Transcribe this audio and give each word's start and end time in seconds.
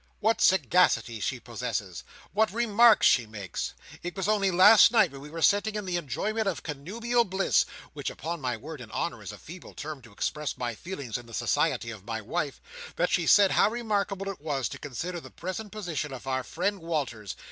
What 0.19 0.41
sagacity 0.41 1.19
she 1.19 1.39
possesses! 1.39 2.03
What 2.33 2.51
remarks 2.51 3.05
she 3.05 3.27
makes! 3.27 3.75
It 4.01 4.17
was 4.17 4.27
only 4.27 4.49
last 4.49 4.91
night, 4.91 5.11
when 5.11 5.21
we 5.21 5.29
were 5.29 5.43
sitting 5.43 5.75
in 5.75 5.85
the 5.85 5.95
enjoyment 5.97 6.47
of 6.47 6.63
connubial 6.63 7.23
bliss—which, 7.23 8.09
upon 8.09 8.41
my 8.41 8.57
word 8.57 8.81
and 8.81 8.91
honour, 8.91 9.21
is 9.21 9.31
a 9.31 9.37
feeble 9.37 9.75
term 9.75 10.01
to 10.01 10.11
express 10.11 10.57
my 10.57 10.73
feelings 10.73 11.19
in 11.19 11.27
the 11.27 11.35
society 11.35 11.91
of 11.91 12.03
my 12.03 12.19
wife—that 12.19 13.11
she 13.11 13.27
said 13.27 13.51
how 13.51 13.69
remarkable 13.69 14.27
it 14.31 14.41
was 14.41 14.67
to 14.69 14.79
consider 14.79 15.19
the 15.19 15.29
present 15.29 15.71
position 15.71 16.11
of 16.11 16.25
our 16.25 16.43
friend 16.43 16.79
Walters. 16.79 17.35